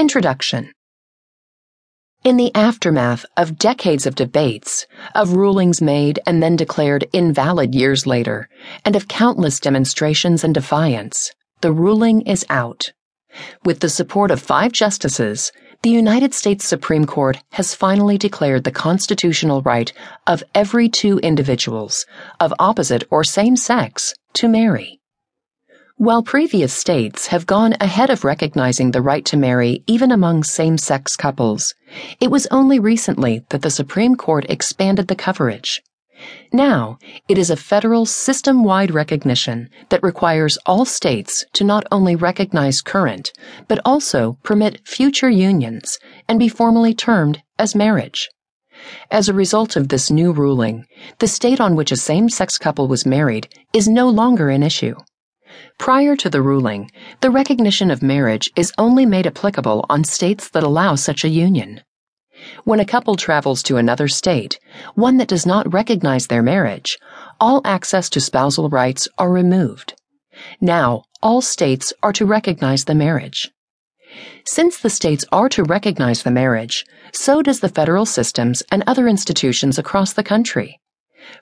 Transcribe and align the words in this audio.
Introduction 0.00 0.72
In 2.24 2.38
the 2.38 2.50
aftermath 2.54 3.26
of 3.36 3.58
decades 3.58 4.06
of 4.06 4.14
debates, 4.14 4.86
of 5.14 5.34
rulings 5.34 5.82
made 5.82 6.18
and 6.26 6.42
then 6.42 6.56
declared 6.56 7.06
invalid 7.12 7.74
years 7.74 8.06
later, 8.06 8.48
and 8.82 8.96
of 8.96 9.08
countless 9.08 9.60
demonstrations 9.60 10.42
and 10.42 10.54
defiance, 10.54 11.32
the 11.60 11.70
ruling 11.70 12.22
is 12.22 12.46
out. 12.48 12.94
With 13.62 13.80
the 13.80 13.90
support 13.90 14.30
of 14.30 14.40
five 14.40 14.72
justices, 14.72 15.52
the 15.82 15.90
United 15.90 16.32
States 16.32 16.66
Supreme 16.66 17.04
Court 17.04 17.36
has 17.52 17.74
finally 17.74 18.16
declared 18.16 18.64
the 18.64 18.72
constitutional 18.72 19.60
right 19.60 19.92
of 20.26 20.42
every 20.54 20.88
two 20.88 21.18
individuals, 21.18 22.06
of 22.40 22.54
opposite 22.58 23.04
or 23.10 23.22
same 23.22 23.54
sex, 23.54 24.14
to 24.32 24.48
marry. 24.48 24.99
While 26.00 26.22
previous 26.22 26.72
states 26.72 27.26
have 27.26 27.44
gone 27.44 27.74
ahead 27.78 28.08
of 28.08 28.24
recognizing 28.24 28.90
the 28.90 29.02
right 29.02 29.22
to 29.26 29.36
marry 29.36 29.84
even 29.86 30.10
among 30.10 30.44
same 30.44 30.78
sex 30.78 31.14
couples, 31.14 31.74
it 32.18 32.30
was 32.30 32.46
only 32.46 32.78
recently 32.78 33.44
that 33.50 33.60
the 33.60 33.70
Supreme 33.70 34.14
Court 34.14 34.46
expanded 34.48 35.08
the 35.08 35.14
coverage. 35.14 35.82
Now, 36.54 36.96
it 37.28 37.36
is 37.36 37.50
a 37.50 37.54
federal 37.54 38.06
system 38.06 38.64
wide 38.64 38.92
recognition 38.92 39.68
that 39.90 40.02
requires 40.02 40.56
all 40.64 40.86
states 40.86 41.44
to 41.52 41.64
not 41.64 41.84
only 41.92 42.16
recognize 42.16 42.80
current, 42.80 43.30
but 43.68 43.78
also 43.84 44.38
permit 44.42 44.88
future 44.88 45.28
unions 45.28 45.98
and 46.26 46.38
be 46.38 46.48
formally 46.48 46.94
termed 46.94 47.42
as 47.58 47.74
marriage. 47.74 48.30
As 49.10 49.28
a 49.28 49.34
result 49.34 49.76
of 49.76 49.90
this 49.90 50.10
new 50.10 50.32
ruling, 50.32 50.86
the 51.18 51.28
state 51.28 51.60
on 51.60 51.76
which 51.76 51.92
a 51.92 51.96
same 51.96 52.30
sex 52.30 52.56
couple 52.56 52.88
was 52.88 53.04
married 53.04 53.54
is 53.74 53.86
no 53.86 54.08
longer 54.08 54.48
an 54.48 54.62
issue. 54.62 54.94
Prior 55.78 56.16
to 56.16 56.30
the 56.30 56.42
ruling, 56.42 56.90
the 57.20 57.30
recognition 57.30 57.90
of 57.90 58.02
marriage 58.02 58.50
is 58.56 58.72
only 58.78 59.06
made 59.06 59.26
applicable 59.26 59.86
on 59.88 60.04
states 60.04 60.48
that 60.50 60.62
allow 60.62 60.94
such 60.94 61.24
a 61.24 61.28
union. 61.28 61.82
When 62.64 62.80
a 62.80 62.86
couple 62.86 63.16
travels 63.16 63.62
to 63.64 63.76
another 63.76 64.08
state, 64.08 64.58
one 64.94 65.18
that 65.18 65.28
does 65.28 65.46
not 65.46 65.72
recognize 65.72 66.26
their 66.26 66.42
marriage, 66.42 66.98
all 67.38 67.60
access 67.64 68.08
to 68.10 68.20
spousal 68.20 68.68
rights 68.68 69.08
are 69.18 69.30
removed. 69.30 69.94
Now, 70.60 71.04
all 71.22 71.42
states 71.42 71.92
are 72.02 72.12
to 72.14 72.24
recognize 72.24 72.84
the 72.84 72.94
marriage. 72.94 73.50
Since 74.44 74.78
the 74.78 74.90
states 74.90 75.24
are 75.30 75.48
to 75.50 75.64
recognize 75.64 76.22
the 76.22 76.30
marriage, 76.30 76.84
so 77.12 77.42
does 77.42 77.60
the 77.60 77.68
federal 77.68 78.06
systems 78.06 78.62
and 78.72 78.82
other 78.86 79.06
institutions 79.06 79.78
across 79.78 80.12
the 80.12 80.22
country. 80.22 80.80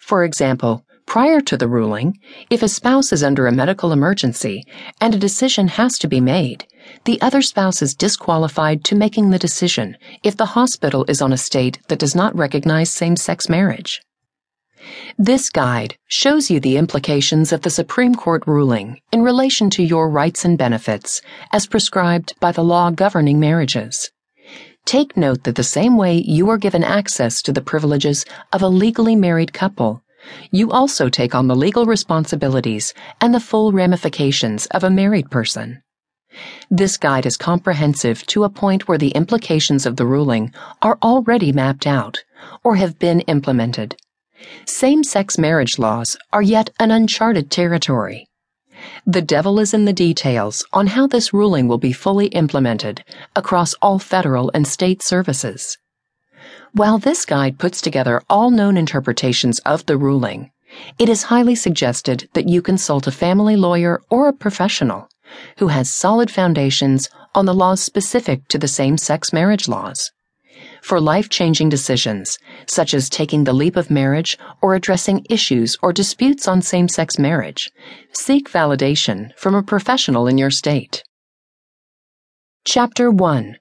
For 0.01 0.25
example, 0.25 0.85
Prior 1.09 1.41
to 1.41 1.57
the 1.57 1.69
ruling, 1.69 2.19
if 2.51 2.63
a 2.63 2.69
spouse 2.69 3.15
is 3.15 3.23
under 3.23 3.47
a 3.47 3.53
medical 3.53 3.93
emergency 3.93 4.63
and 5.01 5.15
a 5.15 5.19
decision 5.19 5.67
has 5.67 5.99
to 6.01 6.07
be 6.07 6.21
made, 6.21 6.67
the 7.07 7.19
other 7.23 7.41
spouse 7.41 7.81
is 7.81 7.95
disqualified 7.95 8.85
to 8.85 8.95
making 8.95 9.31
the 9.31 9.39
decision 9.39 9.97
if 10.23 10.37
the 10.37 10.53
hospital 10.53 11.07
is 11.09 11.23
on 11.23 11.33
a 11.33 11.39
state 11.39 11.79
that 11.89 11.99
does 11.99 12.15
not 12.15 12.37
recognize 12.37 12.91
same 12.91 13.17
sex 13.17 13.49
marriage. 13.49 14.03
This 15.17 15.49
guide 15.49 15.97
shows 16.09 16.51
you 16.51 16.61
the 16.61 16.77
implications 16.77 17.55
of 17.55 17.63
the 17.63 17.71
Supreme 17.71 18.15
Court 18.15 18.43
ruling 18.47 19.01
in 19.11 19.23
relation 19.23 19.71
to 19.71 19.83
your 19.83 20.11
rights 20.11 20.45
and 20.45 20.59
benefits 20.59 21.23
as 21.53 21.67
prescribed 21.67 22.35
by 22.39 22.53
the 22.53 22.63
law 22.63 22.91
governing 22.91 23.41
marriages. 23.41 24.11
Take 24.85 25.17
note 25.17 25.45
that 25.45 25.55
the 25.55 25.65
same 25.65 25.97
way 25.97 26.19
you 26.19 26.51
are 26.51 26.59
given 26.59 26.85
access 26.85 27.41
to 27.43 27.53
the 27.53 27.63
privileges 27.63 28.27
of 28.53 28.61
a 28.61 28.69
legally 28.69 29.17
married 29.17 29.55
couple, 29.55 30.03
you 30.51 30.71
also 30.71 31.09
take 31.09 31.35
on 31.35 31.49
the 31.49 31.57
legal 31.57 31.87
responsibilities 31.87 32.95
and 33.21 33.35
the 33.35 33.41
full 33.41 33.73
ramifications 33.73 34.67
of 34.67 34.85
a 34.85 34.91
married 34.91 35.31
person. 35.31 35.83
This 36.71 36.97
guide 36.97 37.27
is 37.27 37.37
comprehensive 37.37 38.27
to 38.27 38.45
a 38.45 38.51
point 38.51 38.87
where 38.87 38.99
the 38.99 39.11
implications 39.11 39.87
of 39.87 39.97
the 39.97 40.07
ruling 40.07 40.53
are 40.83 40.99
already 41.03 41.53
mapped 41.53 41.87
out 41.87 42.19
or 42.63 42.77
have 42.77 42.99
been 42.99 43.21
implemented. 43.23 43.97
Same 44.67 45.03
sex 45.03 45.39
marriage 45.39 45.79
laws 45.79 46.17
are 46.33 46.43
yet 46.43 46.71
an 46.79 46.91
uncharted 46.91 47.51
territory. 47.51 48.29
The 49.07 49.23
devil 49.23 49.59
is 49.59 49.75
in 49.75 49.87
the 49.87 49.93
details 49.93 50.65
on 50.73 50.89
how 50.89 51.07
this 51.09 51.33
ruling 51.33 51.67
will 51.67 51.79
be 51.79 51.93
fully 51.93 52.27
implemented 52.29 53.05
across 53.35 53.75
all 53.83 53.99
federal 53.99 54.51
and 54.55 54.67
state 54.67 55.03
services. 55.03 55.77
While 56.73 56.99
this 56.99 57.25
guide 57.25 57.59
puts 57.59 57.81
together 57.81 58.23
all 58.29 58.51
known 58.51 58.77
interpretations 58.77 59.59
of 59.61 59.87
the 59.87 59.97
ruling, 59.97 60.51
it 60.99 61.09
is 61.09 61.25
highly 61.25 61.55
suggested 61.55 62.29
that 62.35 62.49
you 62.49 62.61
consult 62.61 63.07
a 63.07 63.13
family 63.13 63.57
lawyer 63.57 64.03
or 64.11 64.29
a 64.29 64.35
professional 64.35 65.09
who 65.59 65.69
has 65.69 65.91
solid 65.91 66.31
foundations 66.31 67.09
on 67.35 67.47
the 67.47 67.55
laws 67.55 67.83
specific 67.83 68.47
to 68.49 68.59
the 68.59 68.69
same 68.69 68.99
sex 68.99 69.33
marriage 69.33 69.67
laws. 69.67 70.13
For 70.83 71.01
life 71.01 71.29
changing 71.29 71.71
decisions, 71.71 72.39
such 72.67 72.93
as 72.93 73.09
taking 73.09 73.45
the 73.45 73.53
leap 73.53 73.77
of 73.77 73.91
marriage 73.91 74.39
or 74.61 74.75
addressing 74.75 75.27
issues 75.31 75.77
or 75.83 75.93
disputes 75.93 76.47
on 76.47 76.63
same 76.63 76.89
sex 76.89 77.19
marriage, 77.19 77.71
seek 78.13 78.51
validation 78.51 79.35
from 79.37 79.55
a 79.55 79.63
professional 79.63 80.27
in 80.27 80.37
your 80.37 80.51
state. 80.51 81.03
Chapter 82.65 83.11
1 83.11 83.57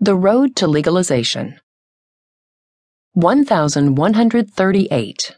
The 0.00 0.14
Road 0.14 0.56
to 0.56 0.66
Legalization 0.66 1.58
1138. 3.14 5.36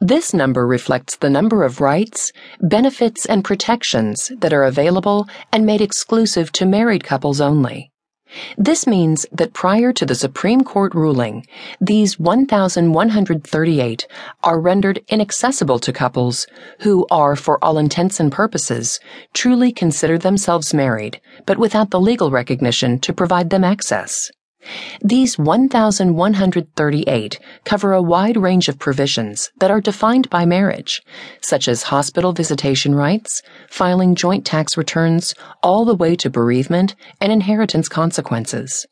This 0.00 0.32
number 0.32 0.66
reflects 0.66 1.16
the 1.16 1.28
number 1.28 1.62
of 1.62 1.82
rights, 1.82 2.32
benefits, 2.60 3.26
and 3.26 3.44
protections 3.44 4.32
that 4.38 4.54
are 4.54 4.64
available 4.64 5.28
and 5.52 5.66
made 5.66 5.82
exclusive 5.82 6.50
to 6.52 6.64
married 6.64 7.04
couples 7.04 7.38
only. 7.40 7.92
This 8.56 8.86
means 8.86 9.26
that 9.32 9.52
prior 9.52 9.92
to 9.92 10.06
the 10.06 10.14
Supreme 10.14 10.64
Court 10.64 10.94
ruling, 10.94 11.46
these 11.80 12.18
1,138 12.18 14.06
are 14.42 14.60
rendered 14.60 15.04
inaccessible 15.08 15.78
to 15.80 15.92
couples 15.92 16.46
who 16.80 17.06
are, 17.10 17.36
for 17.36 17.62
all 17.62 17.76
intents 17.78 18.20
and 18.20 18.32
purposes, 18.32 19.00
truly 19.32 19.72
consider 19.72 20.18
themselves 20.18 20.74
married, 20.74 21.20
but 21.46 21.58
without 21.58 21.90
the 21.90 22.00
legal 22.00 22.30
recognition 22.30 22.98
to 23.00 23.12
provide 23.12 23.50
them 23.50 23.64
access. 23.64 24.30
These 25.00 25.38
1,138 25.38 27.38
cover 27.64 27.92
a 27.92 28.02
wide 28.02 28.36
range 28.36 28.68
of 28.68 28.78
provisions 28.78 29.50
that 29.58 29.70
are 29.70 29.80
defined 29.80 30.28
by 30.28 30.44
marriage, 30.44 31.02
such 31.40 31.68
as 31.68 31.84
hospital 31.84 32.32
visitation 32.32 32.94
rights, 32.94 33.42
filing 33.70 34.14
joint 34.14 34.44
tax 34.44 34.76
returns, 34.76 35.34
all 35.62 35.84
the 35.84 35.94
way 35.94 36.16
to 36.16 36.28
bereavement 36.28 36.96
and 37.20 37.30
inheritance 37.30 37.88
consequences. 37.88 38.86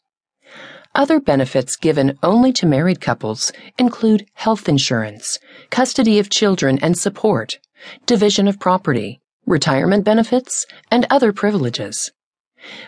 Other 0.94 1.21
benefits 1.21 1.76
given 1.76 2.19
only 2.22 2.53
to 2.55 2.66
married 2.66 3.00
couples 3.00 3.53
include 3.76 4.26
health 4.34 4.69
insurance, 4.69 5.38
custody 5.71 6.19
of 6.19 6.31
children 6.31 6.78
and 6.81 6.97
support, 6.97 7.59
division 8.06 8.49
of 8.49 8.60
property, 8.60 9.21
retirement 9.44 10.05
benefits, 10.05 10.66
and 10.91 11.06
other 11.10 11.32
privileges. 11.32 12.12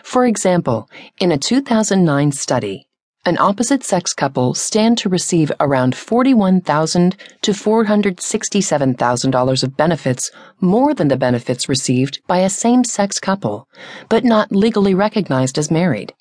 For 0.03 0.25
example, 0.25 0.89
in 1.19 1.31
a 1.31 1.37
2009 1.37 2.31
study, 2.31 2.87
an 3.25 3.37
opposite 3.37 3.83
sex 3.83 4.13
couple 4.13 4.53
stand 4.53 4.97
to 4.99 5.09
receive 5.09 5.51
around 5.59 5.93
41,000 5.93 7.17
to 7.41 7.51
$467,000 7.51 9.63
of 9.63 9.77
benefits 9.77 10.31
more 10.61 10.93
than 10.93 11.09
the 11.09 11.17
benefits 11.17 11.67
received 11.67 12.21
by 12.27 12.39
a 12.39 12.49
same 12.49 12.83
sex 12.83 13.19
couple, 13.19 13.67
but 14.07 14.23
not 14.23 14.51
legally 14.51 14.95
recognized 14.95 15.57
as 15.57 15.69
married. 15.69 16.13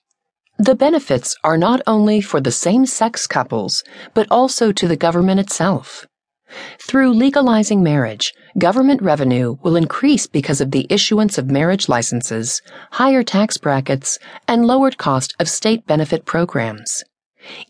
The 0.59 0.75
benefits 0.75 1.37
are 1.45 1.57
not 1.57 1.83
only 1.87 2.21
for 2.21 2.41
the 2.41 2.51
same 2.51 2.85
sex 2.85 3.29
couples, 3.29 3.85
but 4.13 4.27
also 4.29 4.73
to 4.73 4.89
the 4.89 4.97
government 4.97 5.39
itself. 5.39 6.05
Through 6.81 7.13
legalizing 7.13 7.83
marriage, 7.83 8.33
government 8.59 9.03
revenue 9.03 9.57
will 9.63 9.77
increase 9.77 10.27
because 10.27 10.61
of 10.61 10.71
the 10.71 10.87
issuance 10.89 11.39
of 11.39 11.51
marriage 11.51 11.89
licenses, 11.89 12.63
higher 12.93 13.23
tax 13.23 13.59
brackets, 13.59 14.19
and 14.47 14.67
lowered 14.67 14.99
cost 14.99 15.35
of 15.39 15.49
state 15.49 15.87
benefit 15.87 16.25
programs. 16.25 17.05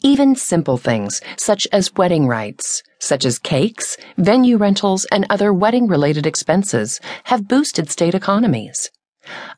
Even 0.03 0.35
simple 0.35 0.79
things, 0.79 1.21
such 1.37 1.67
as 1.73 1.95
wedding 1.95 2.27
rights, 2.27 2.83
such 3.01 3.25
as 3.25 3.39
cakes, 3.39 3.97
venue 4.17 4.57
rentals, 4.57 5.05
and 5.13 5.27
other 5.29 5.53
wedding 5.53 5.87
related 5.87 6.27
expenses, 6.27 7.01
have 7.25 7.49
boosted 7.49 7.91
state 7.91 8.15
economies. 8.15 8.91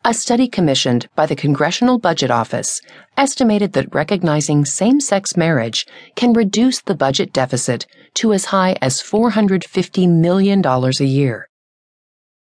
A 0.05 0.15
study 0.15 0.49
commissioned 0.49 1.09
by 1.15 1.27
the 1.27 1.37
Congressional 1.37 1.99
Budget 1.99 2.31
Office 2.31 2.81
estimated 3.17 3.73
that 3.75 3.95
recognizing 3.95 4.65
same 4.65 5.01
sex 5.01 5.37
marriage 5.37 5.87
can 6.17 6.33
reduce 6.33 6.81
the 6.81 6.95
budget 6.95 7.33
deficit 7.33 7.87
to 8.15 8.33
as 8.33 8.47
high 8.47 8.77
as 8.81 9.03
$450 9.03 10.09
million 10.09 10.65
a 10.65 11.05
year. 11.05 11.49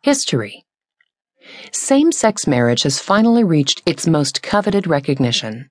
History 0.01 0.63
Same 1.71 2.11
sex 2.11 2.47
marriage 2.47 2.83
has 2.83 2.99
finally 2.99 3.43
reached 3.43 3.81
its 3.85 4.07
most 4.07 4.41
coveted 4.41 4.87
recognition. 4.87 5.69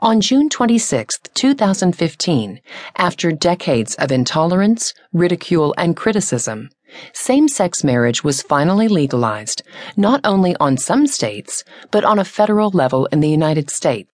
On 0.00 0.20
June 0.20 0.48
26, 0.48 1.18
2015, 1.34 2.60
after 2.96 3.32
decades 3.32 3.94
of 3.96 4.12
intolerance, 4.12 4.94
ridicule, 5.12 5.74
and 5.76 5.96
criticism, 5.96 6.68
same 7.12 7.48
sex 7.48 7.82
marriage 7.82 8.22
was 8.22 8.42
finally 8.42 8.88
legalized, 8.88 9.62
not 9.96 10.20
only 10.24 10.54
on 10.60 10.76
some 10.76 11.06
states, 11.06 11.64
but 11.90 12.04
on 12.04 12.18
a 12.18 12.24
federal 12.24 12.70
level 12.70 13.06
in 13.06 13.20
the 13.20 13.28
United 13.28 13.70
States. 13.70 14.13